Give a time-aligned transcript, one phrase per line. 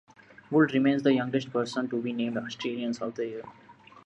[0.49, 3.43] Gould remains the youngest person to be named Australian of the Year.